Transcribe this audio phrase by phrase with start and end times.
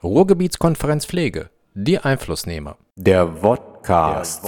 [0.00, 2.78] Ruhrgebietskonferenz Pflege, die Einflussnehmer.
[2.94, 4.46] Der Vodcast.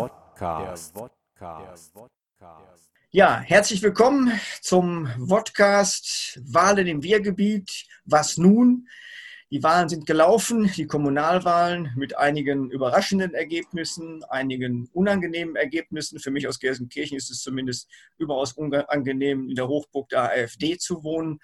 [3.10, 7.88] Ja, herzlich willkommen zum Vodcast Wahlen im Wehrgebiet.
[8.04, 8.86] Was nun?
[9.50, 16.20] Die Wahlen sind gelaufen, die Kommunalwahlen mit einigen überraschenden Ergebnissen, einigen unangenehmen Ergebnissen.
[16.20, 17.88] Für mich aus Gelsenkirchen ist es zumindest
[18.18, 21.40] überaus unangenehm, in der Hochburg der AfD zu wohnen.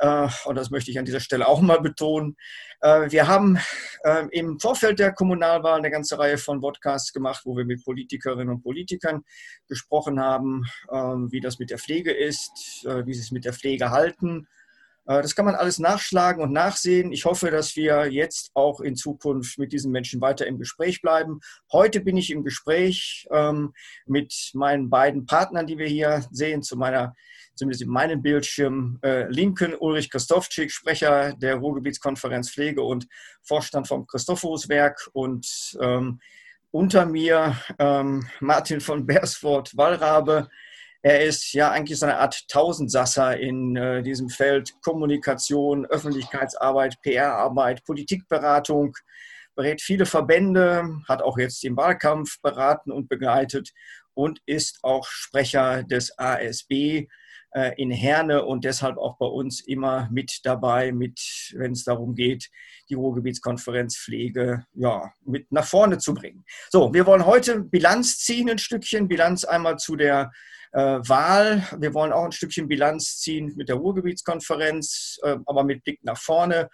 [0.00, 2.36] Äh, und das möchte ich an dieser Stelle auch mal betonen.
[2.80, 3.58] Äh, wir haben
[4.02, 8.48] äh, im Vorfeld der Kommunalwahl eine ganze Reihe von Podcasts gemacht, wo wir mit Politikerinnen
[8.48, 9.22] und Politikern
[9.68, 10.64] gesprochen haben,
[11.30, 14.48] wie das mit der Pflege ist, wie sie es mit der Pflege halten.
[15.04, 17.10] Das kann man alles nachschlagen und nachsehen.
[17.10, 21.40] Ich hoffe, dass wir jetzt auch in Zukunft mit diesen Menschen weiter im Gespräch bleiben.
[21.72, 23.72] Heute bin ich im Gespräch ähm,
[24.06, 27.14] mit meinen beiden Partnern, die wir hier sehen, zu meiner
[27.60, 33.06] zumindest in meinem Bildschirm, äh, Linken Ulrich Christofczyk, Sprecher der Ruhrgebietskonferenz Pflege und
[33.42, 35.46] Vorstand vom Christophoruswerk und
[35.80, 36.20] ähm,
[36.70, 40.48] unter mir ähm, Martin von Bersford Wallrabe.
[41.02, 47.84] Er ist ja eigentlich so eine Art Tausendsasser in äh, diesem Feld Kommunikation, Öffentlichkeitsarbeit, PR-Arbeit,
[47.84, 48.94] Politikberatung,
[49.54, 53.70] berät viele Verbände, hat auch jetzt den Wahlkampf beraten und begleitet
[54.12, 57.08] und ist auch Sprecher des ASB,
[57.52, 61.20] äh, in Herne und deshalb auch bei uns immer mit dabei, mit,
[61.54, 62.48] wenn es darum geht,
[62.88, 66.44] die Ruhrgebietskonferenz Pflege ja, mit nach vorne zu bringen.
[66.68, 69.08] So, wir wollen heute Bilanz ziehen, ein Stückchen.
[69.08, 70.30] Bilanz einmal zu der
[70.78, 71.64] Wahl.
[71.78, 76.18] Wir wollen auch ein Stückchen Bilanz ziehen mit der Ruhrgebietskonferenz, äh, aber mit Blick nach
[76.18, 76.68] vorne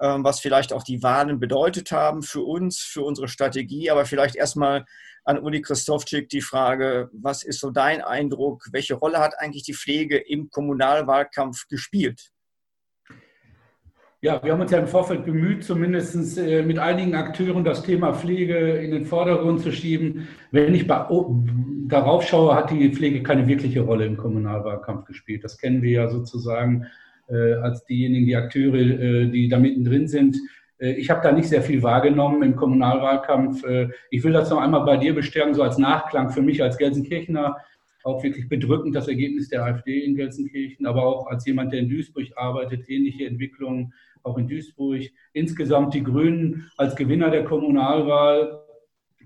[0.00, 4.34] ähm, was vielleicht auch die Wahlen bedeutet haben für uns, für unsere Strategie, aber vielleicht
[4.34, 4.86] erstmal
[5.24, 8.64] an Uli Christofczyk die Frage, was ist so dein Eindruck?
[8.72, 12.30] Welche Rolle hat eigentlich die Pflege im Kommunalwahlkampf gespielt?
[14.22, 18.14] Ja, wir haben uns ja im Vorfeld bemüht, zumindest äh, mit einigen Akteuren das Thema
[18.14, 20.28] Pflege in den Vordergrund zu schieben.
[20.50, 20.86] Wenn ich
[21.90, 25.44] darauf schaue, hat die Pflege keine wirkliche Rolle im Kommunalwahlkampf gespielt.
[25.44, 26.86] Das kennen wir ja sozusagen
[27.28, 30.36] äh, als diejenigen, die Akteure, äh, die da mittendrin sind.
[30.78, 33.64] Äh, ich habe da nicht sehr viel wahrgenommen im Kommunalwahlkampf.
[33.64, 36.78] Äh, ich will das noch einmal bei dir bestärken, so als Nachklang für mich als
[36.78, 37.56] Gelsenkirchener.
[38.02, 41.90] Auch wirklich bedrückend das Ergebnis der AfD in Gelsenkirchen, aber auch als jemand, der in
[41.90, 43.92] Duisburg arbeitet, ähnliche Entwicklungen
[44.22, 45.02] auch in Duisburg.
[45.34, 48.62] Insgesamt die Grünen als Gewinner der Kommunalwahl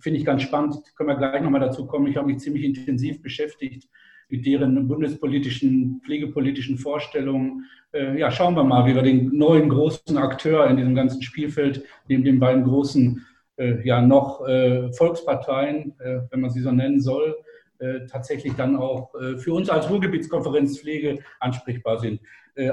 [0.04, 0.76] finde ich ganz spannend.
[0.96, 2.06] Können wir gleich nochmal dazu kommen.
[2.06, 3.88] Ich habe mich ziemlich intensiv beschäftigt
[4.28, 7.64] mit deren bundespolitischen, pflegepolitischen Vorstellungen.
[7.92, 11.84] Äh, ja, schauen wir mal, wie wir den neuen großen Akteur in diesem ganzen Spielfeld,
[12.06, 13.24] neben den beiden großen,
[13.56, 17.36] äh, ja, noch äh, Volksparteien, äh, wenn man sie so nennen soll,
[17.78, 22.20] äh, tatsächlich dann auch äh, für uns als Ruhrgebietskonferenz Pflege ansprechbar sind.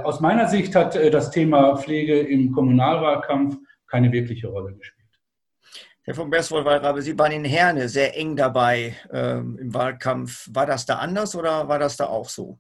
[0.04, 5.01] aus meiner Sicht hat das Thema Pflege im Kommunalwahlkampf keine wirkliche Rolle gespielt.
[6.04, 10.50] Herr von Berswold-Wallrabe, Sie waren in Herne sehr eng dabei ähm, im Wahlkampf.
[10.52, 12.58] War das da anders oder war das da auch so?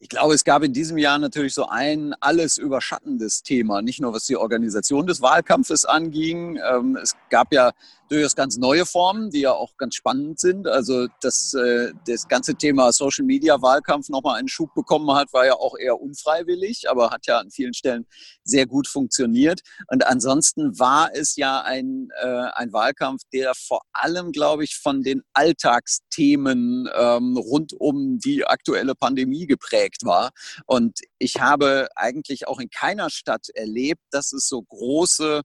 [0.00, 4.12] Ich glaube, es gab in diesem Jahr natürlich so ein alles überschattendes Thema, nicht nur
[4.12, 6.58] was die Organisation des Wahlkampfes anging.
[6.58, 7.70] Ähm, es gab ja
[8.10, 10.66] durchaus ganz neue Formen, die ja auch ganz spannend sind.
[10.66, 15.46] Also dass äh, das ganze Thema Social Media Wahlkampf nochmal einen Schub bekommen hat, war
[15.46, 18.06] ja auch eher unfreiwillig, aber hat ja an vielen Stellen
[18.42, 19.60] sehr gut funktioniert.
[19.88, 25.02] Und ansonsten war es ja ein, äh, ein Wahlkampf, der vor allem, glaube ich, von
[25.02, 30.30] den Alltagsthemen ähm, rund um die aktuelle Pandemie geprägt war.
[30.66, 35.42] Und ich habe eigentlich auch in keiner Stadt erlebt, dass es so große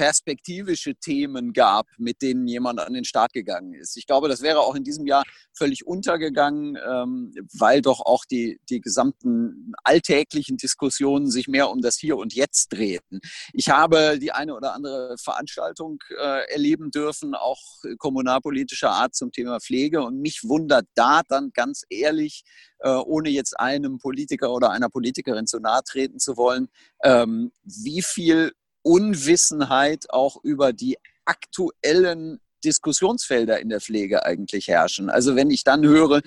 [0.00, 3.98] perspektivische Themen gab, mit denen jemand an den Start gegangen ist.
[3.98, 8.58] Ich glaube, das wäre auch in diesem Jahr völlig untergegangen, ähm, weil doch auch die,
[8.70, 13.20] die gesamten alltäglichen Diskussionen sich mehr um das Hier und Jetzt drehten.
[13.52, 17.60] Ich habe die eine oder andere Veranstaltung äh, erleben dürfen, auch
[17.98, 20.02] kommunalpolitischer Art zum Thema Pflege.
[20.02, 22.44] Und mich wundert da dann ganz ehrlich,
[22.78, 26.68] äh, ohne jetzt einem Politiker oder einer Politikerin zu nahe treten zu wollen,
[27.02, 28.52] ähm, wie viel
[28.82, 35.10] Unwissenheit auch über die aktuellen Diskussionsfelder in der Pflege eigentlich herrschen.
[35.10, 36.20] Also wenn ich dann höre,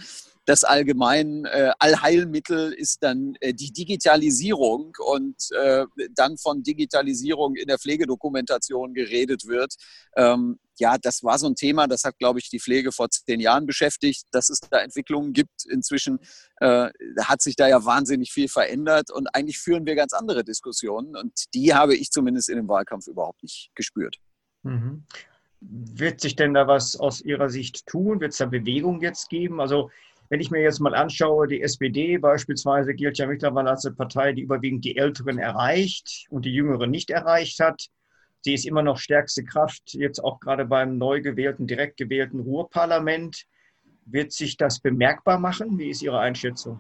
[0.46, 5.86] das allgemein äh, Allheilmittel ist dann äh, die Digitalisierung und äh,
[6.16, 9.76] dann von Digitalisierung in der Pflegedokumentation geredet wird.
[10.18, 13.40] Ähm, ja, das war so ein Thema, das hat, glaube ich, die Pflege vor zehn
[13.40, 15.66] Jahren beschäftigt, dass es da Entwicklungen gibt.
[15.70, 16.20] Inzwischen
[16.58, 16.90] äh,
[17.22, 21.54] hat sich da ja wahnsinnig viel verändert und eigentlich führen wir ganz andere Diskussionen und
[21.54, 24.18] die habe ich zumindest in dem Wahlkampf überhaupt nicht gespürt.
[24.64, 25.06] Mhm.
[25.62, 28.20] Wird sich denn da was aus Ihrer Sicht tun?
[28.20, 29.62] Wird es da Bewegung jetzt geben?
[29.62, 29.92] Also
[30.34, 34.34] wenn ich mir jetzt mal anschaue, die SPD beispielsweise gilt ja mittlerweile als eine Partei,
[34.34, 37.86] die überwiegend die Älteren erreicht und die Jüngeren nicht erreicht hat.
[38.42, 43.44] Sie ist immer noch stärkste Kraft, jetzt auch gerade beim neu gewählten, direkt gewählten Ruhrparlament.
[44.08, 45.78] Wird sich das bemerkbar machen?
[45.78, 46.80] Wie ist Ihre Einschätzung?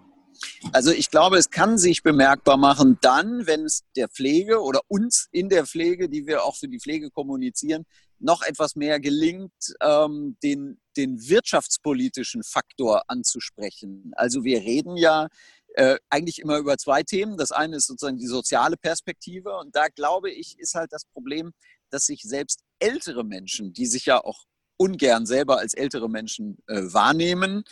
[0.72, 5.30] Also ich glaube, es kann sich bemerkbar machen dann, wenn es der Pflege oder uns
[5.32, 7.86] in der Pflege, die wir auch für die Pflege kommunizieren,
[8.24, 14.12] noch etwas mehr gelingt, ähm, den, den wirtschaftspolitischen Faktor anzusprechen.
[14.16, 15.28] Also wir reden ja
[15.76, 17.38] äh, eigentlich immer über zwei Themen.
[17.38, 21.52] Das eine ist sozusagen die soziale Perspektive und da glaube ich, ist halt das Problem,
[21.90, 24.46] dass sich selbst ältere Menschen, die sich ja auch
[24.78, 27.64] ungern selber als ältere Menschen äh, wahrnehmen,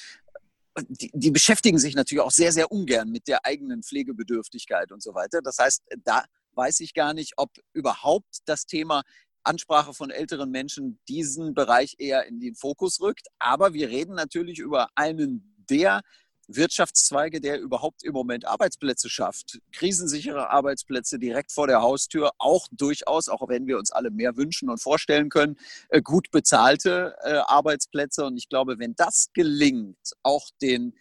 [0.88, 5.14] die, die, beschäftigen sich natürlich auch sehr, sehr ungern mit der eigenen Pflegebedürftigkeit und so
[5.14, 5.42] weiter.
[5.42, 6.24] Das heißt, da
[6.54, 9.04] weiß ich gar nicht, ob überhaupt das Thema
[9.44, 13.28] Ansprache von älteren Menschen diesen Bereich eher in den Fokus rückt.
[13.40, 16.02] Aber wir reden natürlich über einen der
[16.48, 19.60] Wirtschaftszweige, der überhaupt im Moment Arbeitsplätze schafft.
[19.72, 24.70] Krisensichere Arbeitsplätze direkt vor der Haustür, auch durchaus, auch wenn wir uns alle mehr wünschen
[24.70, 25.58] und vorstellen können,
[25.90, 28.26] äh, gut bezahlte äh, Arbeitsplätze.
[28.26, 30.94] Und ich glaube, wenn das gelingt, auch den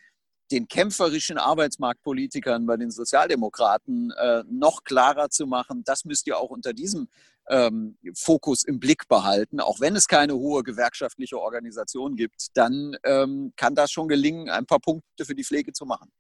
[0.51, 6.51] den kämpferischen Arbeitsmarktpolitikern bei den Sozialdemokraten äh, noch klarer zu machen, das müsst ihr auch
[6.51, 7.09] unter diesem
[7.51, 9.61] ähm, Fokus im Blick behalten.
[9.61, 14.67] Auch wenn es keine hohe gewerkschaftliche Organisation gibt, dann ähm, kann das schon gelingen, ein
[14.67, 16.11] paar Punkte für die Pflege zu machen.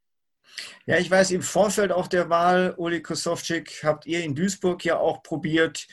[0.86, 4.98] Ja, ich weiß, im Vorfeld auch der Wahl, Uli Kosowczyk, habt ihr in Duisburg ja
[4.98, 5.86] auch probiert,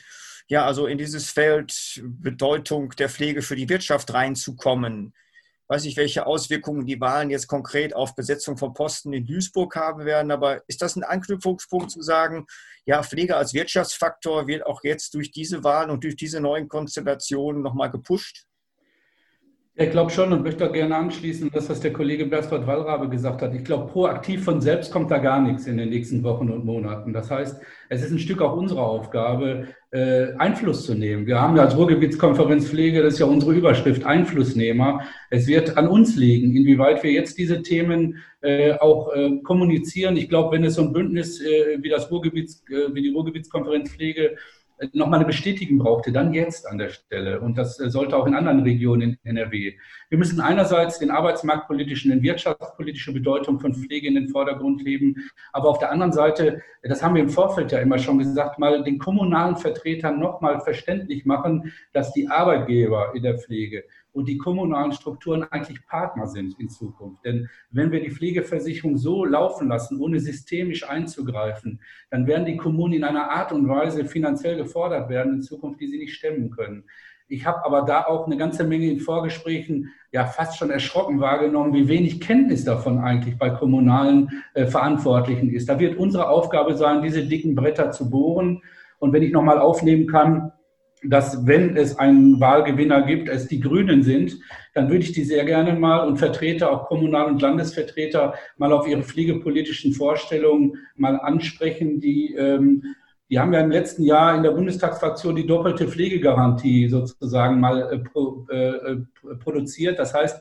[0.48, 5.14] ja, also in dieses Feld Bedeutung der Pflege für die Wirtschaft reinzukommen
[5.68, 10.04] weiß nicht, welche Auswirkungen die Wahlen jetzt konkret auf Besetzung von Posten in Duisburg haben
[10.04, 12.46] werden, aber ist das ein Anknüpfungspunkt zu sagen,
[12.86, 17.62] ja, Pflege als Wirtschaftsfaktor wird auch jetzt durch diese Wahlen und durch diese neuen Konstellationen
[17.62, 18.47] nochmal gepusht?
[19.80, 23.42] Ich glaube schon und möchte auch gerne anschließen, das, was der Kollege Berthold Wallrabe gesagt
[23.42, 23.54] hat.
[23.54, 27.12] Ich glaube, proaktiv von selbst kommt da gar nichts in den nächsten Wochen und Monaten.
[27.12, 31.28] Das heißt, es ist ein Stück auch unsere Aufgabe, äh, Einfluss zu nehmen.
[31.28, 35.02] Wir haben ja als Ruhrgebietskonferenz Pflege, das ist ja unsere Überschrift, Einflussnehmer.
[35.30, 40.16] Es wird an uns liegen, inwieweit wir jetzt diese Themen äh, auch äh, kommunizieren.
[40.16, 44.36] Ich glaube, wenn es so ein Bündnis wie das Ruhrgebiets, wie die Ruhrgebietskonferenz Pflege
[44.92, 47.40] nochmal eine Bestätigung brauchte, dann jetzt an der Stelle.
[47.40, 49.74] Und das äh, sollte auch in anderen Regionen in NRW.
[50.08, 55.16] Wir müssen einerseits den arbeitsmarktpolitischen, den wirtschaftspolitische Bedeutung von Pflege in den Vordergrund heben,
[55.52, 58.82] aber auf der anderen Seite, das haben wir im Vorfeld ja immer schon gesagt, mal
[58.82, 63.84] den kommunalen Vertretern nochmal verständlich machen, dass die Arbeitgeber in der Pflege
[64.18, 67.24] und die kommunalen Strukturen eigentlich Partner sind in Zukunft.
[67.24, 71.80] Denn wenn wir die Pflegeversicherung so laufen lassen, ohne systemisch einzugreifen,
[72.10, 75.86] dann werden die Kommunen in einer Art und Weise finanziell gefordert werden in Zukunft, die
[75.86, 76.84] sie nicht stemmen können.
[77.28, 81.74] Ich habe aber da auch eine ganze Menge in Vorgesprächen ja fast schon erschrocken wahrgenommen,
[81.74, 85.68] wie wenig Kenntnis davon eigentlich bei kommunalen äh, Verantwortlichen ist.
[85.68, 88.62] Da wird unsere Aufgabe sein, diese dicken Bretter zu bohren.
[88.98, 90.52] Und wenn ich nochmal aufnehmen kann,
[91.02, 94.38] dass wenn es einen Wahlgewinner gibt, es die Grünen sind,
[94.74, 98.86] dann würde ich die sehr gerne mal und Vertreter, auch Kommunal- und Landesvertreter, mal auf
[98.86, 102.00] ihre pflegepolitischen Vorstellungen mal ansprechen.
[102.00, 102.82] Die, ähm,
[103.30, 108.54] die haben ja im letzten Jahr in der Bundestagsfraktion die doppelte Pflegegarantie sozusagen mal äh,
[108.54, 109.98] äh, äh produziert.
[109.98, 110.40] Das heißt,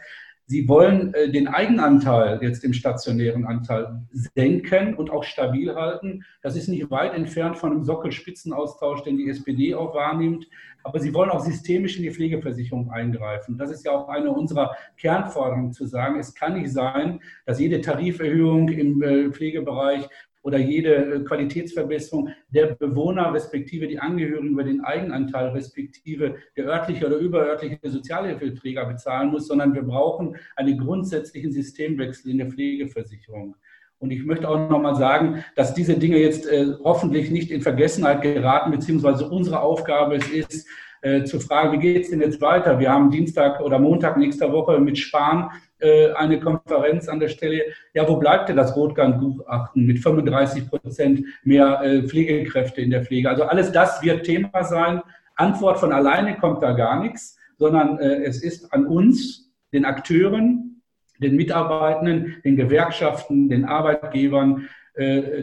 [0.50, 4.02] Sie wollen äh, den Eigenanteil, jetzt im stationären Anteil,
[4.34, 6.24] senken und auch stabil halten.
[6.42, 10.48] Das ist nicht weit entfernt von einem Sockelspitzenaustausch, den die SPD auch wahrnimmt.
[10.84, 13.58] Aber Sie wollen auch systemisch in die Pflegeversicherung eingreifen.
[13.58, 17.82] Das ist ja auch eine unserer Kernforderungen zu sagen, es kann nicht sein, dass jede
[17.82, 20.08] Tariferhöhung im äh, Pflegebereich
[20.48, 27.06] oder jede äh, Qualitätsverbesserung der Bewohner respektive die Angehörigen über den Eigenanteil respektive der örtliche
[27.06, 33.58] oder überörtliche Sozialhilfeträger bezahlen muss, sondern wir brauchen einen grundsätzlichen Systemwechsel in der Pflegeversicherung.
[34.00, 38.22] Und ich möchte auch nochmal sagen, dass diese Dinge jetzt äh, hoffentlich nicht in Vergessenheit
[38.22, 40.68] geraten, beziehungsweise unsere Aufgabe es ist,
[41.02, 42.80] äh, zu fragen, wie geht es denn jetzt weiter?
[42.80, 45.50] Wir haben Dienstag oder Montag nächster Woche mit Spahn
[45.80, 51.24] äh, eine Konferenz an der Stelle, ja, wo bleibt denn das Rotgang-Gutachten mit 35 Prozent
[51.44, 53.30] mehr äh, Pflegekräfte in der Pflege?
[53.30, 55.02] Also alles das wird Thema sein.
[55.36, 60.82] Antwort von alleine kommt da gar nichts, sondern äh, es ist an uns, den Akteuren,
[61.20, 64.68] den Mitarbeitenden, den Gewerkschaften, den Arbeitgebern,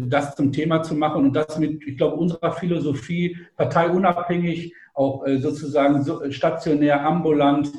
[0.00, 6.32] das zum Thema zu machen und das mit, ich glaube, unserer Philosophie parteiunabhängig, auch sozusagen
[6.32, 7.70] stationär, ambulant,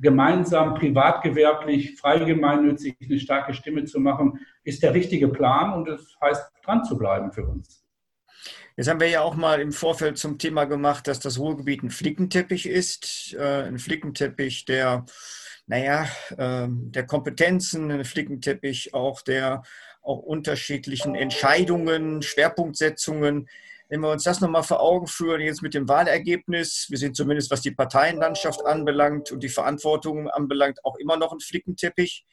[0.00, 6.52] gemeinsam, privatgewerblich, freigemeinnützig eine starke Stimme zu machen, ist der richtige Plan und das heißt,
[6.64, 7.84] dran zu bleiben für uns.
[8.78, 11.90] Jetzt haben wir ja auch mal im Vorfeld zum Thema gemacht, dass das Ruhrgebiet ein
[11.90, 13.34] Flickenteppich ist.
[13.34, 15.04] Äh, ein Flickenteppich der,
[15.66, 16.06] naja,
[16.38, 19.62] ähm, der Kompetenzen, ein Flickenteppich auch der
[20.00, 23.48] auch unterschiedlichen Entscheidungen, Schwerpunktsetzungen.
[23.88, 27.50] Wenn wir uns das nochmal vor Augen führen, jetzt mit dem Wahlergebnis, wir sind zumindest,
[27.50, 32.26] was die Parteienlandschaft anbelangt und die Verantwortung anbelangt, auch immer noch ein Flickenteppich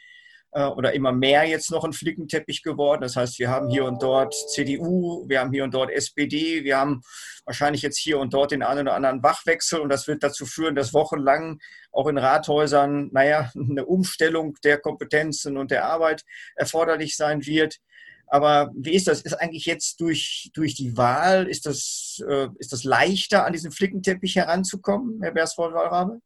[0.55, 3.01] äh, oder immer mehr jetzt noch ein Flickenteppich geworden.
[3.01, 6.77] Das heißt, wir haben hier und dort CDU, wir haben hier und dort SPD, wir
[6.77, 7.01] haben
[7.45, 10.75] wahrscheinlich jetzt hier und dort den einen oder anderen Wachwechsel und das wird dazu führen,
[10.75, 11.59] dass wochenlang
[11.91, 16.23] auch in Rathäusern, naja, eine Umstellung der Kompetenzen und der Arbeit
[16.55, 17.77] erforderlich sein wird.
[18.27, 19.21] Aber wie ist das?
[19.21, 23.71] Ist eigentlich jetzt durch, durch die Wahl, ist das, äh, ist das leichter, an diesen
[23.71, 26.19] Flickenteppich heranzukommen, Herr Bersvold-Wallrabe?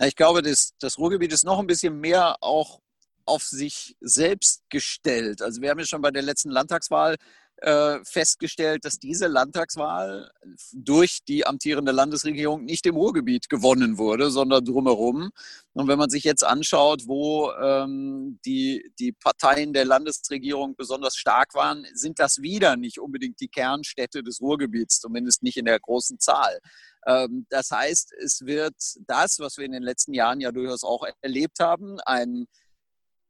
[0.00, 2.80] Ich glaube, das, das Ruhrgebiet ist noch ein bisschen mehr auch
[3.26, 5.40] auf sich selbst gestellt.
[5.40, 7.16] Also wir haben ja schon bei der letzten Landtagswahl
[7.58, 10.30] äh, festgestellt, dass diese Landtagswahl
[10.72, 15.30] durch die amtierende Landesregierung nicht im Ruhrgebiet gewonnen wurde, sondern drumherum.
[15.72, 21.54] Und wenn man sich jetzt anschaut, wo ähm, die, die Parteien der Landesregierung besonders stark
[21.54, 26.18] waren, sind das wieder nicht unbedingt die Kernstädte des Ruhrgebiets, zumindest nicht in der großen
[26.20, 26.60] Zahl.
[27.06, 28.74] Ähm, das heißt, es wird
[29.06, 32.46] das, was wir in den letzten Jahren ja durchaus auch erlebt haben, ein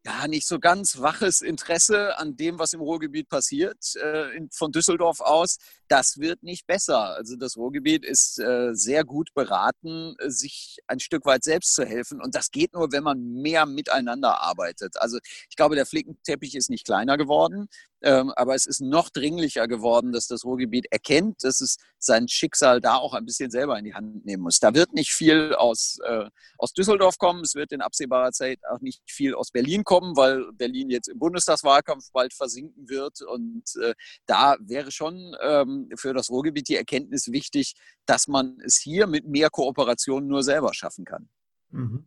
[0.06, 4.70] ja, nicht so ganz waches Interesse an dem, was im Ruhrgebiet passiert, äh, in, von
[4.70, 5.56] Düsseldorf aus.
[5.88, 7.16] Das wird nicht besser.
[7.16, 12.20] Also das Ruhrgebiet ist äh, sehr gut beraten, sich ein Stück weit selbst zu helfen.
[12.20, 15.00] Und das geht nur, wenn man mehr miteinander arbeitet.
[15.00, 15.18] Also
[15.48, 17.68] ich glaube, der Flickenteppich ist nicht kleiner geworden.
[18.04, 22.82] Ähm, aber es ist noch dringlicher geworden, dass das Ruhrgebiet erkennt, dass es sein Schicksal
[22.82, 24.60] da auch ein bisschen selber in die Hand nehmen muss.
[24.60, 27.42] Da wird nicht viel aus, äh, aus Düsseldorf kommen.
[27.42, 31.18] Es wird in absehbarer Zeit auch nicht viel aus Berlin kommen, weil Berlin jetzt im
[31.18, 33.22] Bundestagswahlkampf bald versinken wird.
[33.22, 33.94] Und äh,
[34.26, 39.26] da wäre schon ähm, für das Ruhrgebiet die Erkenntnis wichtig, dass man es hier mit
[39.26, 41.30] mehr Kooperation nur selber schaffen kann.
[41.70, 42.06] Mhm.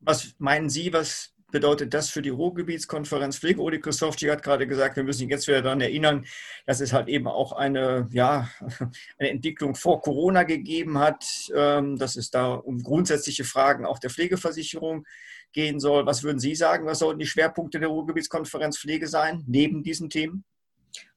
[0.00, 3.60] Was meinen Sie, was bedeutet das für die Ruhrgebietskonferenz Pflege?
[3.60, 6.26] Odi Christofci hat gerade gesagt, wir müssen jetzt wieder daran erinnern,
[6.66, 8.48] dass es halt eben auch eine, ja,
[9.18, 11.24] eine Entwicklung vor Corona gegeben hat,
[11.54, 15.04] ähm, dass es da um grundsätzliche Fragen auch der Pflegeversicherung
[15.52, 16.06] gehen soll.
[16.06, 20.44] Was würden Sie sagen, was sollten die Schwerpunkte der Ruhrgebietskonferenz Pflege sein, neben diesen Themen?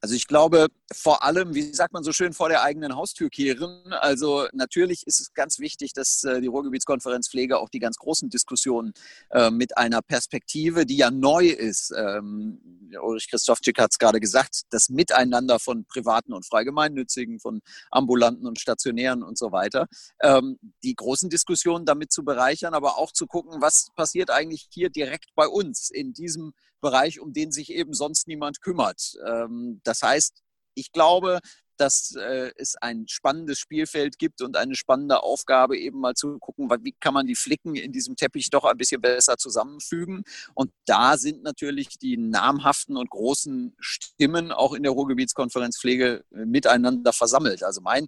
[0.02, 3.94] Also ich glaube vor allem, wie sagt man so schön, vor der eigenen Haustür kehren.
[3.94, 8.30] Also natürlich ist es ganz wichtig, dass äh, die Ruhrgebietskonferenz Pflege auch die ganz großen
[8.30, 8.94] Diskussionen
[9.32, 14.62] äh, mit einer Perspektive, die ja neu ist, ähm, Ulrich Christofczyk hat es gerade gesagt,
[14.72, 19.88] das Miteinander von privaten und freigemeinnützigen, von ambulanten und stationären und so weiter,
[20.22, 24.90] ähm, die großen Diskussionen damit zu bereichern, aber auch zu gucken, was passiert eigentlich hier
[24.90, 29.14] direkt bei uns in diesem Bereich, um den sich eben sonst niemand kümmert.
[29.26, 30.42] Ähm, das heißt,
[30.76, 31.40] ich glaube,
[31.80, 36.70] dass äh, es ein spannendes Spielfeld gibt und eine spannende Aufgabe, eben mal zu gucken,
[36.84, 40.24] wie kann man die Flicken in diesem Teppich doch ein bisschen besser zusammenfügen.
[40.54, 46.46] Und da sind natürlich die namhaften und großen Stimmen auch in der Ruhrgebietskonferenz Pflege äh,
[46.46, 47.64] miteinander versammelt.
[47.64, 48.08] Also mein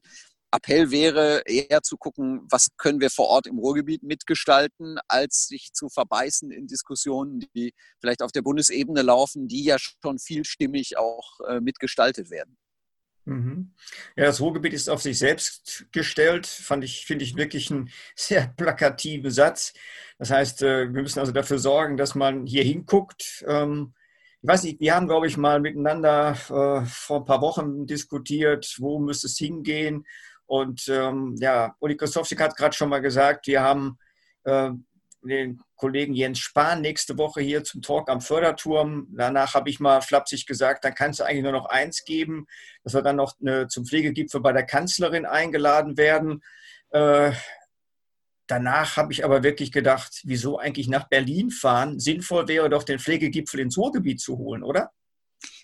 [0.51, 5.71] Appell wäre eher zu gucken, was können wir vor Ort im Ruhrgebiet mitgestalten, als sich
[5.73, 11.39] zu verbeißen in Diskussionen, die vielleicht auf der Bundesebene laufen, die ja schon vielstimmig auch
[11.47, 12.57] äh, mitgestaltet werden.
[13.25, 13.73] Mhm.
[14.15, 18.47] Ja, das Ruhrgebiet ist auf sich selbst gestellt, fand ich, finde ich wirklich einen sehr
[18.47, 19.73] plakativen Satz.
[20.17, 23.45] Das heißt, äh, wir müssen also dafür sorgen, dass man hier hinguckt.
[23.47, 23.93] Ähm,
[24.41, 28.75] ich weiß nicht, wir haben, glaube ich, mal miteinander äh, vor ein paar Wochen diskutiert,
[28.79, 30.05] wo müsste es hingehen.
[30.51, 33.97] Und ähm, ja, Uli Kostowski hat gerade schon mal gesagt, wir haben
[34.43, 34.71] äh,
[35.23, 39.07] den Kollegen Jens Spahn nächste Woche hier zum Talk am Förderturm.
[39.15, 42.47] Danach habe ich mal flapsig gesagt, dann kannst du eigentlich nur noch eins geben,
[42.83, 46.43] dass wir dann noch eine, zum Pflegegipfel bei der Kanzlerin eingeladen werden.
[46.89, 47.31] Äh,
[48.47, 51.97] danach habe ich aber wirklich gedacht, wieso eigentlich nach Berlin fahren?
[51.97, 54.91] Sinnvoll wäre doch, den Pflegegipfel ins Ruhrgebiet zu holen, oder?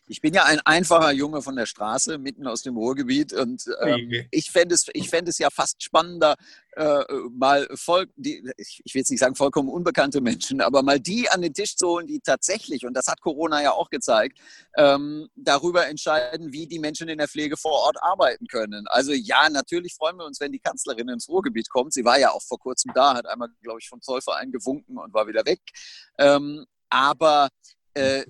[0.08, 3.34] Ich bin ja ein einfacher Junge von der Straße, mitten aus dem Ruhrgebiet.
[3.34, 6.36] Und ähm, ich fände es, fänd es ja fast spannender,
[6.78, 11.30] äh, mal voll, die, ich will jetzt nicht sagen vollkommen unbekannte Menschen, aber mal die
[11.30, 14.38] an den Tisch zu holen, die tatsächlich, und das hat Corona ja auch gezeigt,
[14.78, 18.86] ähm, darüber entscheiden, wie die Menschen in der Pflege vor Ort arbeiten können.
[18.88, 21.94] Also ja, natürlich freuen wir uns, wenn die Kanzlerin ins Ruhrgebiet kommt.
[21.94, 25.14] Sie war ja auch vor kurzem da, hat einmal, glaube ich, vom Zollverein gewunken und
[25.14, 25.62] war wieder weg.
[26.18, 27.50] Ähm, aber
[27.98, 28.26] äh,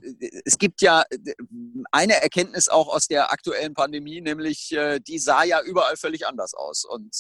[0.46, 1.34] es gibt ja äh,
[1.92, 6.54] eine Erkenntnis auch aus der aktuellen Pandemie, nämlich äh, die sah ja überall völlig anders
[6.54, 6.86] aus.
[6.86, 7.16] Und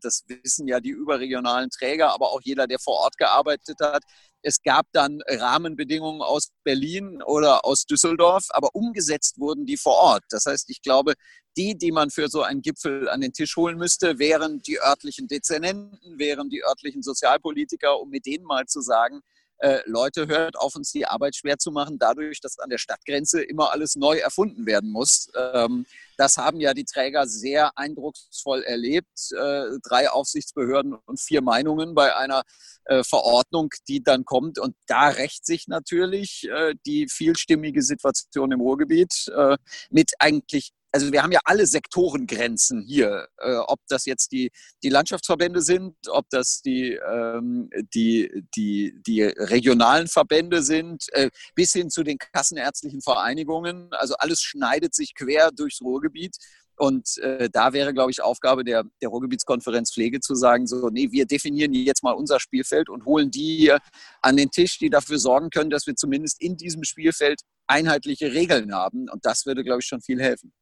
[0.00, 4.02] das wissen ja die überregionalen Träger, aber auch jeder, der vor Ort gearbeitet hat.
[4.42, 10.24] Es gab dann Rahmenbedingungen aus Berlin oder aus Düsseldorf, aber umgesetzt wurden die vor Ort.
[10.30, 11.14] Das heißt, ich glaube,
[11.56, 15.28] die, die man für so einen Gipfel an den Tisch holen müsste, wären die örtlichen
[15.28, 19.20] Dezernenten, wären die örtlichen Sozialpolitiker, um mit denen mal zu sagen,
[19.62, 23.42] äh, Leute, hört auf, uns die Arbeit schwer zu machen, dadurch, dass an der Stadtgrenze
[23.42, 25.30] immer alles neu erfunden werden muss.
[25.54, 29.32] Ähm, Das haben ja die Träger sehr eindrucksvoll erlebt.
[29.32, 32.42] Äh, drei Aufsichtsbehörden und vier Meinungen bei einer
[32.84, 34.58] äh, Verordnung, die dann kommt.
[34.58, 39.56] Und da rächt sich natürlich äh, die vielstimmige Situation im Ruhrgebiet äh,
[39.90, 44.50] mit eigentlich also wir haben ja alle Sektorengrenzen hier, äh, ob das jetzt die,
[44.82, 51.72] die Landschaftsverbände sind, ob das die, ähm, die, die, die regionalen Verbände sind, äh, bis
[51.72, 53.88] hin zu den kassenärztlichen Vereinigungen.
[53.92, 56.36] Also alles schneidet sich quer durchs Ruhrgebiet.
[56.76, 61.10] Und äh, da wäre, glaube ich, Aufgabe der, der Ruhrgebietskonferenz Pflege zu sagen, so, nee,
[61.10, 63.78] wir definieren jetzt mal unser Spielfeld und holen die hier
[64.20, 68.74] an den Tisch, die dafür sorgen können, dass wir zumindest in diesem Spielfeld einheitliche Regeln
[68.74, 69.08] haben.
[69.08, 70.52] Und das würde, glaube ich, schon viel helfen.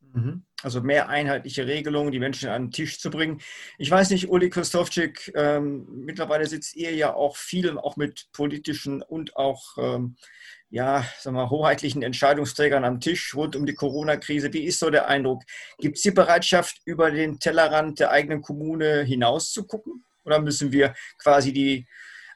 [0.00, 0.44] Mhm.
[0.62, 3.40] Also mehr einheitliche Regelungen, die Menschen an den Tisch zu bringen.
[3.78, 9.02] Ich weiß nicht, Uli Kostowczyk, ähm, mittlerweile sitzt ihr ja auch viel, auch mit politischen
[9.02, 10.16] und auch ähm,
[10.70, 14.52] ja, sagen wir, hoheitlichen Entscheidungsträgern am Tisch rund um die Corona-Krise.
[14.52, 15.42] Wie ist so der Eindruck?
[15.78, 20.04] Gibt es die Bereitschaft, über den Tellerrand der eigenen Kommune hinaus zu gucken?
[20.24, 21.86] Oder müssen wir quasi die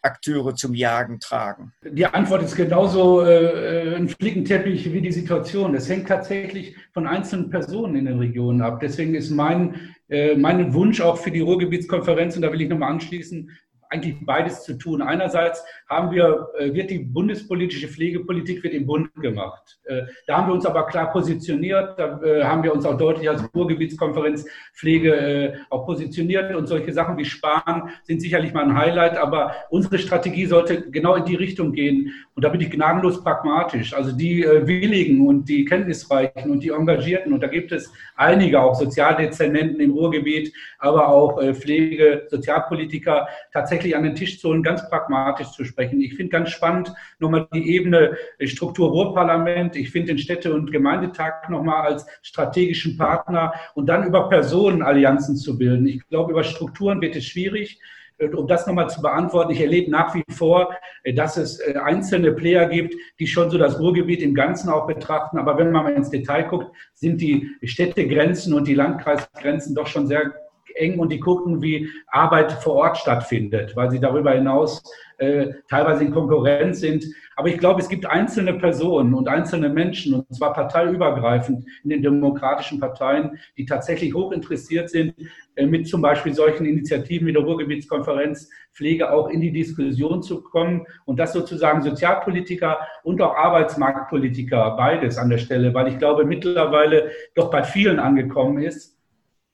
[0.02, 1.72] Akteure zum Jagen tragen?
[1.82, 5.74] Die Antwort ist genauso äh, ein Flickenteppich wie die Situation.
[5.74, 8.80] Es hängt tatsächlich von einzelnen Personen in den Regionen ab.
[8.80, 12.92] Deswegen ist mein, äh, mein Wunsch auch für die Ruhrgebietskonferenz, und da will ich nochmal
[12.92, 13.50] anschließen,
[13.92, 15.02] eigentlich beides zu tun.
[15.02, 19.78] Einerseits haben wir, äh, wird die bundespolitische Pflegepolitik wird im Bund gemacht.
[19.84, 23.28] Äh, da haben wir uns aber klar positioniert, da äh, haben wir uns auch deutlich
[23.28, 29.16] als Ruhrgebietskonferenz Pflege auch positioniert und solche Sachen wie Sparen sind sicherlich mal ein Highlight,
[29.16, 33.92] aber unsere Strategie sollte genau in die Richtung gehen und da bin ich gnadenlos pragmatisch.
[33.92, 38.74] Also die Willigen und die Kenntnisreichen und die Engagierten und da gibt es einige auch
[38.74, 45.50] Sozialdezernenten im Ruhrgebiet, aber auch Pflege, Sozialpolitiker tatsächlich an den Tisch zu holen, ganz pragmatisch
[45.50, 46.00] zu sprechen.
[46.00, 49.76] Ich finde ganz spannend nochmal die Ebene Struktur Ruhrparlament.
[49.76, 55.36] Ich finde den Städte- und Gemeindetag nochmal als strategischen Partner und dann über Personen Allianzen
[55.36, 55.86] zu bilden.
[55.86, 57.80] Ich glaube, über Strukturen wird es schwierig
[58.34, 60.74] um das nochmal zu beantworten, ich erlebe nach wie vor,
[61.14, 65.38] dass es äh, einzelne Player gibt, die schon so das Ruhrgebiet im Ganzen auch betrachten.
[65.38, 70.06] Aber wenn man mal ins Detail guckt, sind die Städtegrenzen und die Landkreisgrenzen doch schon
[70.06, 70.34] sehr
[70.76, 74.82] eng und die gucken, wie Arbeit vor Ort stattfindet, weil sie darüber hinaus
[75.18, 77.04] äh, teilweise in Konkurrenz sind.
[77.36, 82.02] Aber ich glaube, es gibt einzelne Personen und einzelne Menschen, und zwar parteiübergreifend in den
[82.02, 85.14] demokratischen Parteien, die tatsächlich hoch interessiert sind,
[85.54, 90.42] äh, mit zum Beispiel solchen Initiativen wie der Ruhrgebietskonferenz Pflege auch in die Diskussion zu
[90.42, 96.24] kommen und das sozusagen Sozialpolitiker und auch Arbeitsmarktpolitiker beides an der Stelle, weil ich glaube,
[96.24, 98.98] mittlerweile doch bei vielen angekommen ist,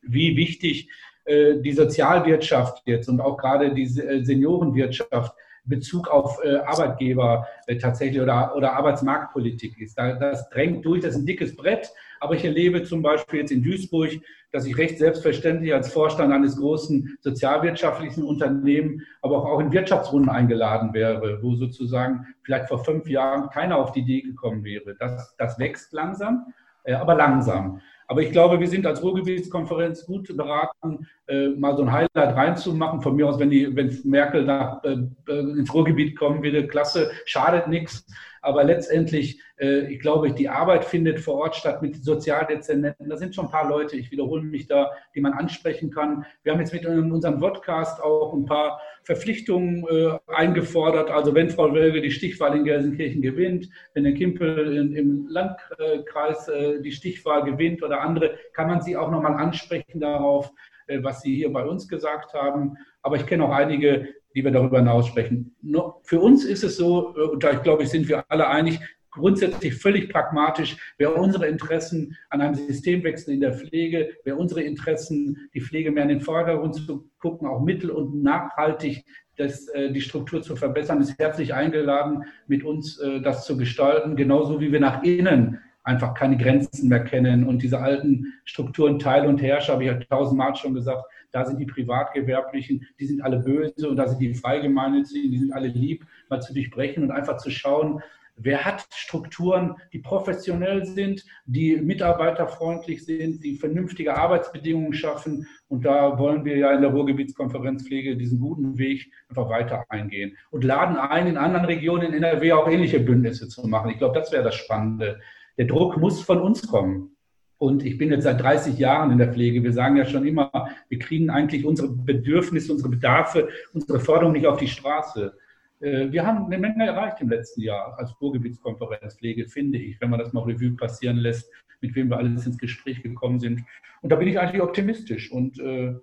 [0.03, 0.89] wie wichtig
[1.29, 5.35] die Sozialwirtschaft jetzt und auch gerade die äh, Seniorenwirtschaft
[5.69, 9.97] Bezug auf äh, Arbeitgeber äh, tatsächlich oder, oder Arbeitsmarktpolitik ist.
[9.97, 13.53] Da, das drängt durch, das ist ein dickes Brett, aber ich erlebe zum Beispiel jetzt
[13.53, 14.11] in Duisburg,
[14.51, 20.95] dass ich recht selbstverständlich als Vorstand eines großen sozialwirtschaftlichen Unternehmens, aber auch in Wirtschaftsrunden eingeladen
[20.95, 24.97] wäre, wo sozusagen vielleicht vor fünf Jahren keiner auf die Idee gekommen wäre.
[24.99, 26.47] Das, das wächst langsam,
[26.85, 27.81] äh, aber langsam.
[28.11, 33.03] Aber ich glaube, wir sind als Ruhrgebietskonferenz gut beraten, äh, mal so ein Highlight reinzumachen.
[33.03, 34.97] Von mir aus, wenn, die, wenn Merkel nach, äh,
[35.29, 38.07] äh ins Ruhrgebiet kommen würde, klasse, schadet nichts.
[38.49, 43.11] Aber letztendlich, äh, ich glaube, die Arbeit findet vor Ort statt mit Sozialdezernenten.
[43.11, 46.25] Da sind schon ein paar Leute, ich wiederhole mich da, die man ansprechen kann.
[46.43, 51.11] Wir haben jetzt mit unserem Podcast auch ein paar Verpflichtungen äh, eingefordert.
[51.11, 56.49] Also wenn Frau Welge die Stichwahl in Gelsenkirchen gewinnt, wenn der Kimpel in, im Landkreis
[56.49, 60.51] äh, die Stichwahl gewinnt oder andere, kann man sie auch nochmal ansprechen darauf,
[60.87, 62.79] äh, was Sie hier bei uns gesagt haben.
[63.09, 65.57] Aber ich kenne auch einige, die wir darüber hinaus sprechen.
[65.63, 68.81] Nur für uns ist es so, äh, und da glaube ich, sind wir alle einig,
[69.11, 75.49] grundsätzlich völlig pragmatisch, wer unsere Interessen an einem Systemwechsel in der Pflege, wer unsere Interessen,
[75.55, 79.07] die Pflege mehr in den Vordergrund zu gucken, auch mittel- und nachhaltig
[79.39, 84.17] das, äh, die Struktur zu verbessern, ist herzlich eingeladen, mit uns äh, das zu gestalten,
[84.17, 89.27] genauso wie wir nach innen einfach keine Grenzen mehr kennen und diese alten Strukturen Teil
[89.27, 93.39] und Herrscher, habe ich ja tausendmal schon gesagt, da sind die Privatgewerblichen, die sind alle
[93.39, 97.37] böse und da sind die Freigemeinnützigen, die sind alle lieb, mal zu durchbrechen und einfach
[97.39, 98.03] zu schauen,
[98.39, 105.47] wer hat Strukturen, die professionell sind, die mitarbeiterfreundlich sind, die vernünftige Arbeitsbedingungen schaffen.
[105.69, 110.37] Und da wollen wir ja in der Ruhrgebietskonferenz Pflege diesen guten Weg einfach weiter eingehen
[110.51, 113.91] und laden ein, in anderen Regionen in NRW auch ähnliche Bündnisse zu machen.
[113.91, 115.21] Ich glaube, das wäre das Spannende.
[115.59, 117.17] Der Druck muss von uns kommen.
[117.59, 119.63] Und ich bin jetzt seit 30 Jahren in der Pflege.
[119.63, 124.47] Wir sagen ja schon immer, wir kriegen eigentlich unsere Bedürfnisse, unsere Bedarfe, unsere Forderungen nicht
[124.47, 125.37] auf die Straße.
[125.81, 130.11] Äh, wir haben eine Menge erreicht im letzten Jahr als Ruhrgebietskonferenz Pflege, finde ich, wenn
[130.11, 131.51] man das mal Revue passieren lässt.
[131.81, 133.63] mit wem wir alles ins Gespräch gekommen sind.
[134.03, 135.95] Und da bin ich eigentlich optimistisch und äh,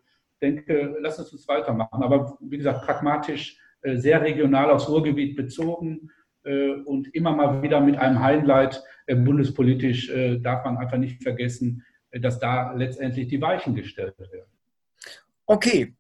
[0.42, 2.02] denke, lass uns das weitermachen.
[2.02, 6.12] Aber wie gesagt, pragmatisch, äh, sehr regional aufs Ruhrgebiet bezogen
[6.86, 11.84] und immer mal wieder mit einem Highlight äh, bundespolitisch äh, darf man einfach nicht vergessen,
[12.12, 14.52] äh, dass da letztendlich die Weichen gestellt werden.
[15.46, 15.94] Okay,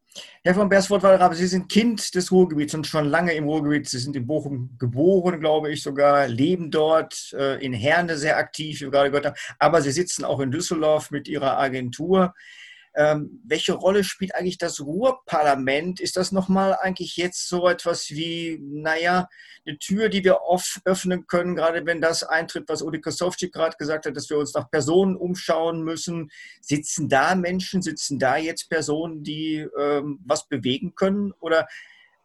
[0.43, 3.87] Herr von Bersford-Wallrabe, Sie sind Kind des Ruhrgebiets und schon lange im Ruhrgebiet.
[3.87, 8.79] Sie sind in Bochum geboren, glaube ich sogar, leben dort, äh, in Herne sehr aktiv,
[8.79, 9.35] wie wir gerade gehört haben.
[9.59, 12.33] Aber Sie sitzen auch in Düsseldorf mit Ihrer Agentur.
[12.95, 15.99] Ähm, welche Rolle spielt eigentlich das Ruhrparlament?
[15.99, 19.27] Ist das nochmal eigentlich jetzt so etwas wie, naja,
[19.65, 23.77] eine Tür, die wir oft öffnen können, gerade wenn das eintritt, was Uli Kostowczyk gerade
[23.77, 26.29] gesagt hat, dass wir uns nach Personen umschauen müssen?
[26.61, 31.33] Sitzen da Menschen, sitzen da jetzt Personen, die ähm, was bewegen können?
[31.39, 31.67] Oder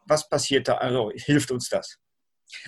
[0.05, 0.75] was passiert da?
[0.75, 2.00] Also hilft uns das?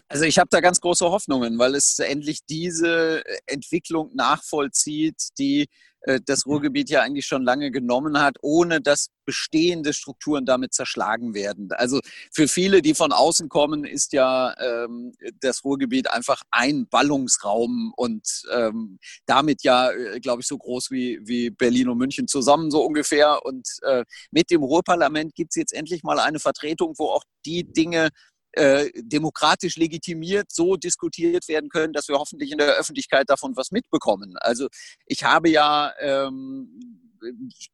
[0.08, 5.67] Also ich habe da ganz große Hoffnungen, weil es endlich diese Entwicklung nachvollzieht, die
[6.04, 11.34] äh, das Ruhrgebiet ja eigentlich schon lange genommen hat, ohne dass bestehende Strukturen damit zerschlagen
[11.34, 11.69] werden.
[11.72, 17.93] Also für viele, die von außen kommen, ist ja ähm, das Ruhrgebiet einfach ein Ballungsraum
[17.96, 22.69] und ähm, damit ja, äh, glaube ich, so groß wie, wie Berlin und München zusammen
[22.69, 23.46] so ungefähr.
[23.46, 27.63] Und äh, mit dem Ruhrparlament gibt es jetzt endlich mal eine Vertretung, wo auch die
[27.63, 28.10] Dinge
[28.54, 33.72] äh, demokratisch legitimiert so diskutiert werden können, dass wir hoffentlich in der Öffentlichkeit davon was
[33.72, 34.36] mitbekommen.
[34.38, 34.68] Also
[35.06, 37.10] ich habe ja ähm,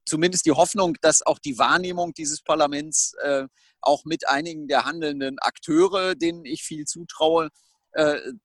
[0.06, 3.48] zumindest die Hoffnung, dass auch die Wahrnehmung dieses Parlaments äh,
[3.82, 7.50] auch mit einigen der handelnden Akteure, denen ich viel zutraue,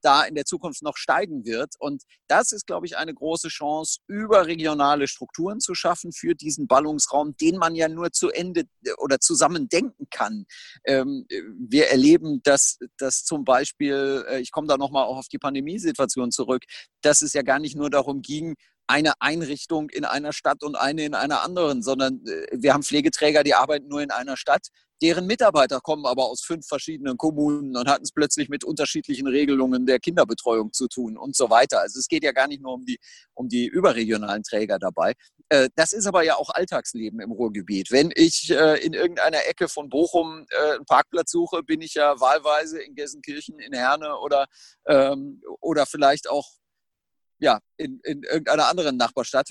[0.00, 1.74] da in der Zukunft noch steigen wird.
[1.78, 7.36] Und das ist, glaube ich, eine große Chance, überregionale Strukturen zu schaffen für diesen Ballungsraum,
[7.36, 10.46] den man ja nur zu Ende äh, oder zusammen denken kann.
[10.84, 11.26] Ähm,
[11.58, 16.30] wir erleben, dass, dass zum Beispiel, äh, ich komme da nochmal auch auf die Pandemiesituation
[16.30, 16.64] zurück,
[17.02, 18.54] dass es ja gar nicht nur darum ging,
[18.86, 23.54] eine Einrichtung in einer Stadt und eine in einer anderen, sondern wir haben Pflegeträger, die
[23.54, 24.68] arbeiten nur in einer Stadt
[25.02, 29.86] Deren Mitarbeiter kommen aber aus fünf verschiedenen Kommunen und hatten es plötzlich mit unterschiedlichen Regelungen
[29.86, 31.80] der Kinderbetreuung zu tun und so weiter.
[31.80, 32.98] Also es geht ja gar nicht nur um die,
[33.34, 35.12] um die überregionalen Träger dabei.
[35.48, 37.90] Äh, das ist aber ja auch Alltagsleben im Ruhrgebiet.
[37.90, 42.18] Wenn ich äh, in irgendeiner Ecke von Bochum äh, einen Parkplatz suche, bin ich ja
[42.20, 44.46] wahlweise in Gelsenkirchen, in Herne oder,
[44.86, 46.48] ähm, oder vielleicht auch
[47.44, 49.50] ja, in, in irgendeiner anderen Nachbarstadt.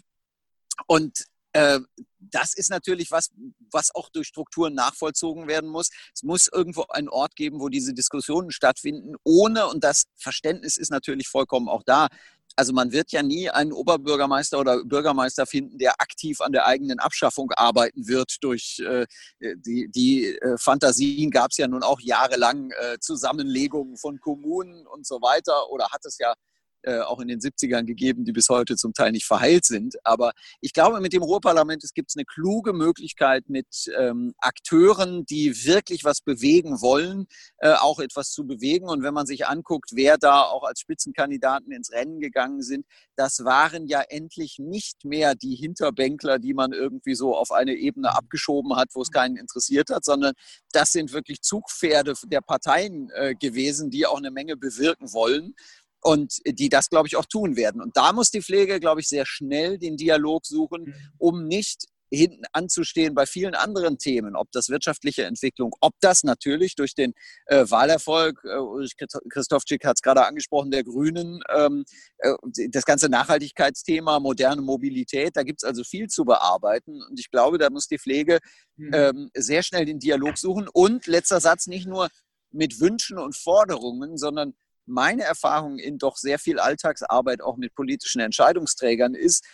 [0.88, 1.80] Und äh,
[2.20, 3.30] das ist natürlich was,
[3.72, 5.90] was auch durch Strukturen nachvollzogen werden muss.
[6.14, 10.90] Es muss irgendwo einen Ort geben, wo diese Diskussionen stattfinden, ohne, und das Verständnis ist
[10.90, 12.08] natürlich vollkommen auch da,
[12.56, 17.00] also man wird ja nie einen Oberbürgermeister oder Bürgermeister finden, der aktiv an der eigenen
[17.00, 18.38] Abschaffung arbeiten wird.
[18.42, 19.06] Durch äh,
[19.40, 25.08] die, die äh, Fantasien gab es ja nun auch jahrelang äh, Zusammenlegungen von Kommunen und
[25.08, 26.36] so weiter oder hat es ja
[26.84, 29.96] äh, auch in den 70ern gegeben, die bis heute zum Teil nicht verheilt sind.
[30.06, 33.68] Aber ich glaube, mit dem Ruhrparlament gibt es eine kluge Möglichkeit, mit
[33.98, 38.88] ähm, Akteuren, die wirklich was bewegen wollen, äh, auch etwas zu bewegen.
[38.88, 43.44] Und wenn man sich anguckt, wer da auch als Spitzenkandidaten ins Rennen gegangen sind, das
[43.44, 48.76] waren ja endlich nicht mehr die Hinterbänkler, die man irgendwie so auf eine Ebene abgeschoben
[48.76, 50.34] hat, wo es keinen interessiert hat, sondern
[50.72, 55.56] das sind wirklich Zugpferde der Parteien äh, gewesen, die auch eine Menge bewirken wollen
[56.04, 57.82] und die das, glaube ich, auch tun werden.
[57.82, 60.94] Und da muss die Pflege, glaube ich, sehr schnell den Dialog suchen, mhm.
[61.18, 66.76] um nicht hinten anzustehen bei vielen anderen Themen, ob das wirtschaftliche Entwicklung, ob das natürlich
[66.76, 67.14] durch den
[67.48, 71.86] äh, Wahlerfolg, äh, Christofczyk hat es gerade angesprochen, der Grünen, ähm,
[72.20, 72.34] äh,
[72.70, 77.58] das ganze Nachhaltigkeitsthema, moderne Mobilität, da gibt es also viel zu bearbeiten und ich glaube,
[77.58, 78.40] da muss die Pflege
[78.76, 78.92] mhm.
[78.94, 82.10] ähm, sehr schnell den Dialog suchen und letzter Satz nicht nur
[82.52, 84.54] mit Wünschen und Forderungen, sondern
[84.86, 89.46] meine Erfahrung in doch sehr viel Alltagsarbeit auch mit politischen Entscheidungsträgern ist,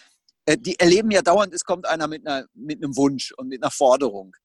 [0.45, 3.61] äh, die erleben ja dauernd, es kommt einer mit, einer mit einem Wunsch und mit
[3.61, 4.35] einer Forderung.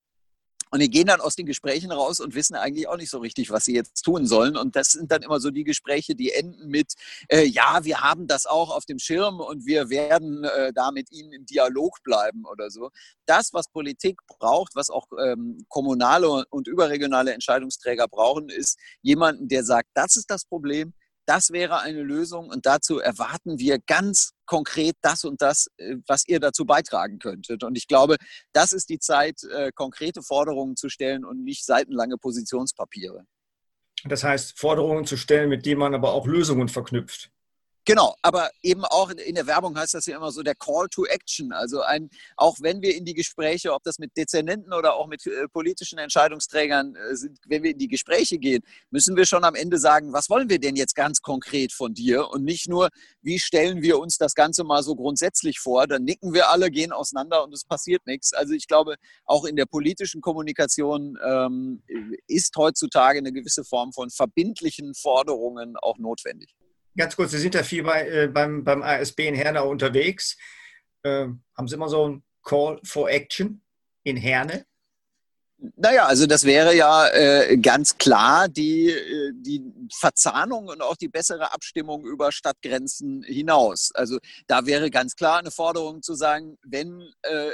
[0.75, 3.53] Und die gehen dann aus den Gesprächen raus und wissen eigentlich auch nicht so richtig,
[3.53, 4.57] was sie jetzt tun sollen.
[4.57, 6.95] Und das sind dann immer so die Gespräche, die enden mit,
[7.29, 11.13] äh, ja, wir haben das auch auf dem Schirm und wir werden äh, da mit
[11.13, 12.91] Ihnen im Dialog bleiben oder so.
[13.25, 19.63] Das, was Politik braucht, was auch ähm, kommunale und überregionale Entscheidungsträger brauchen, ist jemanden, der
[19.63, 20.93] sagt, das ist das Problem,
[21.25, 26.27] das wäre eine Lösung und dazu erwarten wir ganz konkret das und das, äh, was
[26.27, 27.65] ihr dazu beitragen könntet.
[27.65, 28.17] Und ich glaube,
[28.53, 33.25] das ist die Zeit, äh, konkrete Forderungen zu stellen und nicht seitenlange Positionspapiere.
[34.05, 37.31] Das heißt, Forderungen zu stellen, mit denen man aber auch Lösungen verknüpft.
[37.87, 41.05] Genau, aber eben auch in der Werbung heißt das ja immer so der Call to
[41.05, 41.53] Action.
[41.53, 45.27] Also ein, auch wenn wir in die Gespräche, ob das mit Dezernenten oder auch mit
[45.27, 49.55] äh, politischen Entscheidungsträgern äh, sind, wenn wir in die Gespräche gehen, müssen wir schon am
[49.55, 52.89] Ende sagen, was wollen wir denn jetzt ganz konkret von dir und nicht nur,
[53.21, 55.87] wie stellen wir uns das Ganze mal so grundsätzlich vor.
[55.87, 58.33] Dann nicken wir alle, gehen auseinander und es passiert nichts.
[58.33, 58.95] Also ich glaube,
[59.27, 61.83] auch in der politischen Kommunikation ähm,
[62.29, 66.55] ist heutzutage eine gewisse Form von verbindlichen Forderungen auch notwendig
[66.97, 70.37] ganz kurz, Sie sind ja viel bei, äh, beim, beim ASB in Herne unterwegs.
[71.03, 71.27] Äh,
[71.57, 73.63] haben Sie immer so ein Call for Action
[74.03, 74.67] in Herne?
[75.77, 79.63] Naja, also das wäre ja äh, ganz klar die, äh, die
[79.99, 83.91] Verzahnung und auch die bessere Abstimmung über Stadtgrenzen hinaus.
[83.95, 87.53] Also da wäre ganz klar eine Forderung zu sagen, wenn äh,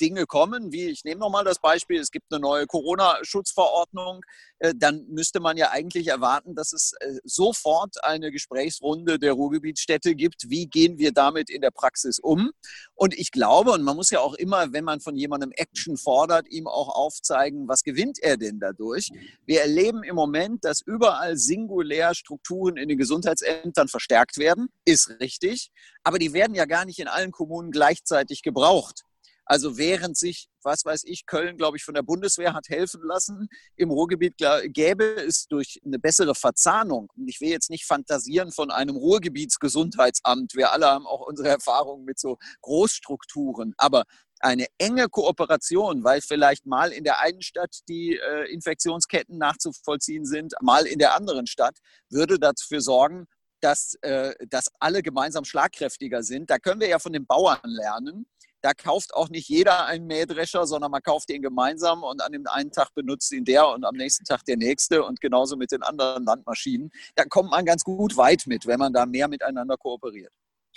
[0.00, 4.22] Dinge kommen, wie ich nehme nochmal das Beispiel, es gibt eine neue Corona-Schutzverordnung,
[4.58, 10.14] äh, dann müsste man ja eigentlich erwarten, dass es äh, sofort eine Gesprächsrunde der Ruhrgebietsstädte
[10.14, 10.48] gibt.
[10.48, 12.50] Wie gehen wir damit in der Praxis um?
[12.94, 16.48] Und ich glaube, und man muss ja auch immer, wenn man von jemandem Action fordert,
[16.48, 19.10] ihm auch aufzeigen, was gewinnt er denn dadurch?
[19.44, 25.70] Wir erleben im Moment, dass überall singulär Strukturen in den Gesundheitsämtern verstärkt werden, ist richtig,
[26.02, 29.04] aber die werden ja gar nicht in allen Kommunen gleichzeitig gebraucht.
[29.46, 33.48] Also während sich, was weiß ich, Köln, glaube ich, von der Bundeswehr hat helfen lassen,
[33.76, 38.70] im Ruhrgebiet gäbe es durch eine bessere Verzahnung, und ich will jetzt nicht fantasieren von
[38.70, 44.04] einem Ruhrgebietsgesundheitsamt, wir alle haben auch unsere Erfahrungen mit so Großstrukturen, aber
[44.40, 50.54] eine enge Kooperation, weil vielleicht mal in der einen Stadt die äh, Infektionsketten nachzuvollziehen sind,
[50.60, 51.78] mal in der anderen Stadt,
[52.10, 53.26] würde dafür sorgen,
[53.60, 56.50] dass, äh, dass alle gemeinsam schlagkräftiger sind.
[56.50, 58.26] Da können wir ja von den Bauern lernen
[58.64, 62.46] da kauft auch nicht jeder einen Mähdrescher, sondern man kauft ihn gemeinsam und an dem
[62.46, 65.82] einen Tag benutzt ihn der und am nächsten Tag der nächste und genauso mit den
[65.82, 66.90] anderen Landmaschinen.
[67.14, 70.32] Da kommt man ganz gut weit mit, wenn man da mehr miteinander kooperiert.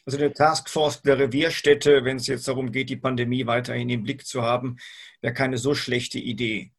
[0.05, 4.25] Also eine Taskforce der Revierstädte, wenn es jetzt darum geht, die Pandemie weiterhin im Blick
[4.25, 4.75] zu haben,
[5.21, 6.73] wäre keine so schlechte Idee.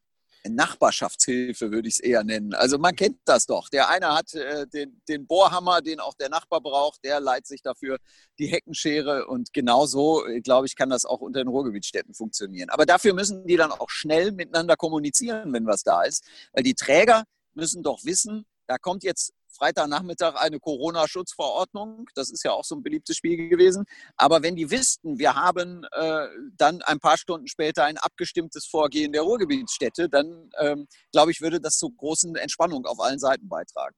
[0.44, 2.54] Nachbarschaftshilfe würde ich es eher nennen.
[2.54, 3.68] Also man kennt das doch.
[3.68, 7.62] Der eine hat äh, den, den, Bohrhammer, den auch der Nachbar braucht, der leiht sich
[7.62, 7.98] dafür
[8.38, 12.70] die Heckenschere und genauso, äh, glaube ich, kann das auch unter den Ruhrgebietsstädten funktionieren.
[12.70, 16.74] Aber dafür müssen die dann auch schnell miteinander kommunizieren, wenn was da ist, weil die
[16.74, 17.24] Träger
[17.54, 22.06] müssen doch wissen, da kommt jetzt Freitagnachmittag eine Corona-Schutzverordnung.
[22.14, 23.84] Das ist ja auch so ein beliebtes Spiel gewesen.
[24.16, 29.12] Aber wenn die wüssten, wir haben äh, dann ein paar Stunden später ein abgestimmtes Vorgehen
[29.12, 33.94] der Ruhrgebietsstädte, dann ähm, glaube ich, würde das zu großen Entspannung auf allen Seiten beitragen.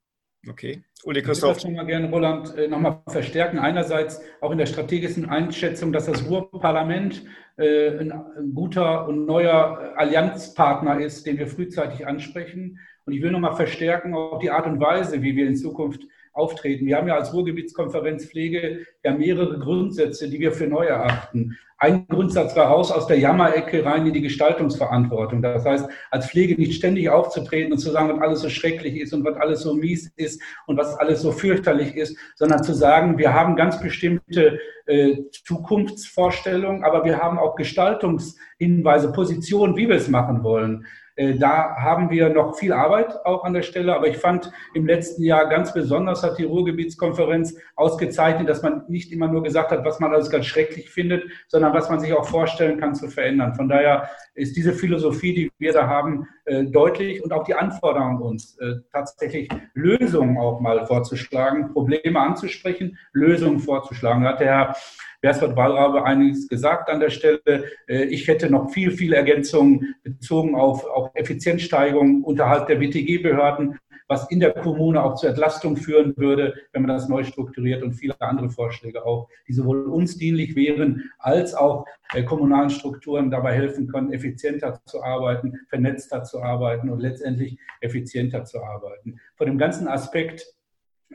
[0.49, 0.83] Okay.
[1.05, 1.59] Uli Christoph.
[1.59, 3.59] Ich würde das mal gerne, Roland, äh, nochmal verstärken.
[3.59, 7.25] Einerseits auch in der strategischen Einschätzung, dass das Ruhrparlament
[7.57, 12.79] äh, ein guter und neuer Allianzpartner ist, den wir frühzeitig ansprechen
[13.11, 16.87] und ich will nochmal verstärken auch die Art und Weise, wie wir in Zukunft auftreten.
[16.87, 21.59] Wir haben ja als Ruhrgebietskonferenz Pflege ja mehrere Grundsätze, die wir für neu erachten.
[21.77, 25.43] Ein Grundsatz war raus aus der Jammerecke rein in die Gestaltungsverantwortung.
[25.43, 29.13] Das heißt, als Pflege nicht ständig aufzutreten und zu sagen, was alles so schrecklich ist
[29.13, 33.19] und was alles so mies ist und was alles so fürchterlich ist, sondern zu sagen,
[33.19, 40.09] wir haben ganz bestimmte äh, Zukunftsvorstellungen, aber wir haben auch Gestaltungshinweise, Positionen, wie wir es
[40.09, 40.87] machen wollen.
[41.21, 44.87] Äh, da haben wir noch viel Arbeit auch an der Stelle, aber ich fand im
[44.87, 49.85] letzten Jahr ganz besonders hat die Ruhrgebietskonferenz ausgezeichnet, dass man nicht immer nur gesagt hat,
[49.85, 53.55] was man alles ganz schrecklich findet, sondern was man sich auch vorstellen kann zu verändern.
[53.55, 58.23] Von daher ist diese Philosophie, die wir da haben, äh, deutlich und auch die Anforderung
[58.23, 64.23] uns, äh, tatsächlich Lösungen auch mal vorzuschlagen, Probleme anzusprechen, Lösungen vorzuschlagen.
[64.23, 64.77] Da hat der Herr
[65.21, 67.65] Bersford Wallrabe einiges gesagt an der Stelle.
[67.87, 73.79] Äh, ich hätte noch viel, viel Ergänzungen bezogen auf, auf Effizienzsteigerung unterhalb der WTG-Behörden,
[74.11, 77.93] was in der Kommune auch zur Entlastung führen würde, wenn man das neu strukturiert und
[77.93, 83.55] viele andere Vorschläge auch, die sowohl uns dienlich wären, als auch äh, kommunalen Strukturen dabei
[83.55, 89.21] helfen können, effizienter zu arbeiten, vernetzter zu arbeiten und letztendlich effizienter zu arbeiten.
[89.37, 90.45] Von dem ganzen Aspekt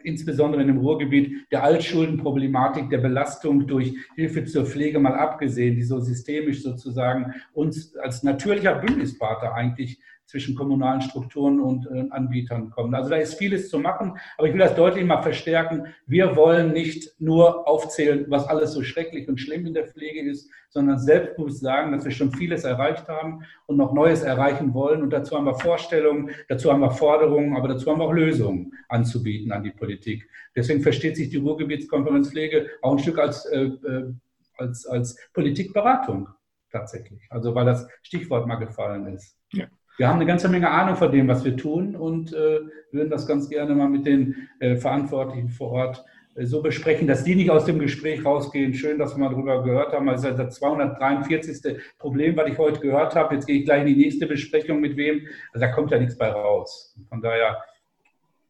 [0.04, 5.84] insbesondere in dem Ruhrgebiet der Altschuldenproblematik, der Belastung durch Hilfe zur Pflege mal abgesehen, die
[5.84, 12.96] so systemisch sozusagen uns als natürlicher Bündnispartner eigentlich zwischen kommunalen Strukturen und äh, Anbietern kommen.
[12.96, 15.94] Also da ist vieles zu machen, aber ich will das deutlich mal verstärken.
[16.08, 20.50] Wir wollen nicht nur aufzählen, was alles so schrecklich und schlimm in der Pflege ist,
[20.70, 25.04] sondern selbstbewusst sagen, dass wir schon vieles erreicht haben und noch Neues erreichen wollen.
[25.04, 28.74] Und dazu haben wir Vorstellungen, dazu haben wir Forderungen, aber dazu haben wir auch Lösungen
[28.90, 30.28] anzubieten an die Politik.
[30.56, 34.14] Deswegen versteht sich die Ruhrgebietskonferenz Pflege auch ein Stück als, äh, äh
[34.58, 36.30] als, als Politikberatung
[36.72, 37.28] tatsächlich.
[37.30, 39.38] Also weil das Stichwort mal gefallen ist.
[39.52, 42.60] Ja wir haben eine ganze Menge Ahnung von dem, was wir tun und äh,
[42.92, 46.06] würden das ganz gerne mal mit den äh, Verantwortlichen vor Ort
[46.38, 48.74] so besprechen, dass die nicht aus dem Gespräch rausgehen.
[48.74, 50.10] Schön, dass wir mal darüber gehört haben.
[50.10, 51.78] Also das 243.
[51.98, 53.36] Problem, was ich heute gehört habe.
[53.36, 55.28] Jetzt gehe ich gleich in die nächste Besprechung mit wem.
[55.54, 56.94] Also da kommt ja nichts bei raus.
[57.08, 57.64] Von daher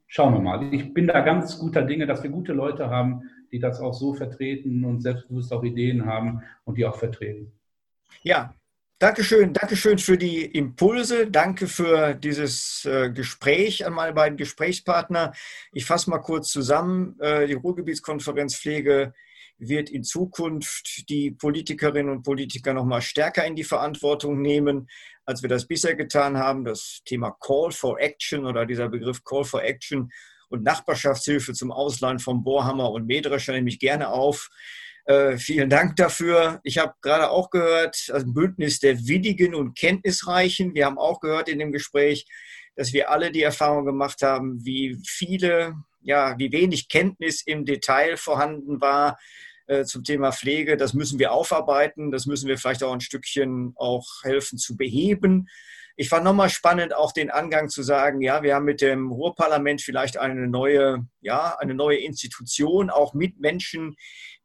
[0.08, 0.74] schauen wir mal.
[0.74, 4.16] Ich bin da ganz guter Dinge, dass wir gute Leute haben, die das auch so
[4.16, 7.52] vertreten und selbstbewusst auch Ideen haben und die auch vertreten.
[8.24, 8.56] Ja,
[8.98, 11.30] Dankeschön, Dankeschön für die Impulse.
[11.30, 15.34] Danke für dieses äh, Gespräch an meine beiden Gesprächspartner.
[15.74, 17.20] Ich fasse mal kurz zusammen.
[17.20, 19.14] Äh, die Ruhrgebietskonferenz Pflege
[19.58, 24.90] wird in Zukunft die Politikerinnen und Politiker noch mal stärker in die Verantwortung nehmen,
[25.26, 26.64] als wir das bisher getan haben.
[26.64, 30.10] Das Thema Call for Action oder dieser Begriff Call for Action
[30.48, 34.50] und Nachbarschaftshilfe zum Ausleihen von Bohrhammer und Mähdrescher nehme ich gerne auf.
[35.06, 36.60] Äh, vielen Dank dafür.
[36.64, 40.74] Ich habe gerade auch gehört, ein Bündnis der Willigen und Kenntnisreichen.
[40.74, 42.26] Wir haben auch gehört in dem Gespräch,
[42.76, 48.18] dass wir alle die Erfahrung gemacht haben, wie viele, ja, wie wenig Kenntnis im Detail
[48.18, 49.20] vorhanden war
[49.68, 50.76] äh, zum Thema Pflege.
[50.76, 52.10] Das müssen wir aufarbeiten.
[52.10, 55.48] Das müssen wir vielleicht auch ein Stückchen auch helfen zu beheben.
[55.98, 59.82] Ich fand nochmal spannend, auch den Angang zu sagen, ja, wir haben mit dem Ruhrparlament
[59.82, 63.96] vielleicht eine neue, ja, eine neue Institution, auch mit Menschen,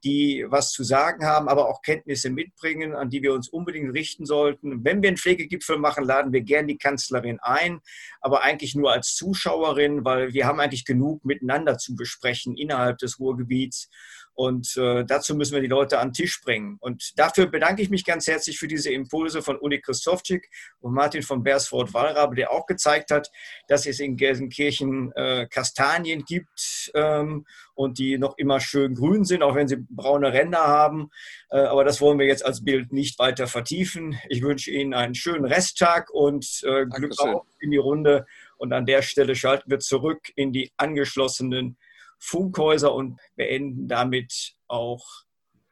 [0.04, 4.26] die was zu sagen haben, aber auch Kenntnisse mitbringen, an die wir uns unbedingt richten
[4.26, 4.84] sollten.
[4.84, 7.80] Wenn wir einen Pflegegipfel machen, laden wir gern die Kanzlerin ein,
[8.20, 13.18] aber eigentlich nur als Zuschauerin, weil wir haben eigentlich genug miteinander zu besprechen innerhalb des
[13.18, 13.88] Ruhrgebiets.
[14.34, 16.78] Und äh, dazu müssen wir die Leute an den Tisch bringen.
[16.80, 20.48] Und dafür bedanke ich mich ganz herzlich für diese Impulse von Uli Christofczyk
[20.80, 23.30] und Martin von Bersford-Wallrabe, der auch gezeigt hat,
[23.68, 29.42] dass es in Gelsenkirchen äh, Kastanien gibt ähm, und die noch immer schön grün sind,
[29.42, 31.10] auch wenn sie braune Ränder haben.
[31.50, 34.18] Äh, aber das wollen wir jetzt als Bild nicht weiter vertiefen.
[34.28, 38.26] Ich wünsche Ihnen einen schönen Resttag und äh, Glück auf in die Runde.
[38.56, 41.76] Und an der Stelle schalten wir zurück in die angeschlossenen
[42.20, 45.04] Funkhäuser und beenden damit auch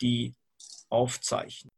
[0.01, 0.35] die
[0.89, 1.71] Aufzeichnung.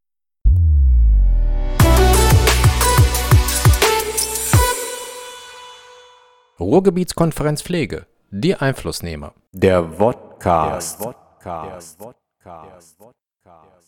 [6.59, 8.07] Ruhrgebietskonferenz Pflege.
[8.31, 9.35] Die Einflussnehmer.
[9.53, 11.01] Der Vodcast.
[11.01, 12.01] Der Vodcast.
[12.01, 12.11] Der
[12.45, 13.80] Vodcast.